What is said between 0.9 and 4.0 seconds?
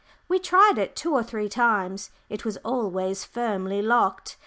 two or three times; it was always firmly